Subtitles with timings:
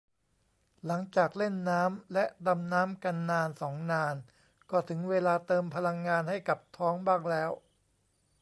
[0.85, 4.15] หลังจากเล่นน้ำและดำน้ำกันนานสองนาน
[4.71, 7.51] ก็ถึงเวลาเติมพลังงานให้กับท้องบ้างแล้ว